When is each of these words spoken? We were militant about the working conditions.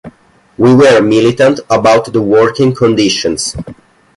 We 0.57 0.73
were 0.73 0.99
militant 0.99 1.59
about 1.69 2.11
the 2.11 2.23
working 2.23 2.73
conditions. 2.73 3.55